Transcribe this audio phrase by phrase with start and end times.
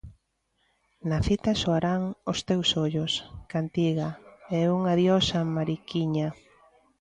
[1.09, 3.19] Na cita soarán 'Os teus ollos',
[3.49, 4.13] 'Cantiga'
[4.57, 6.35] e 'Un adiós á Mariquiña'.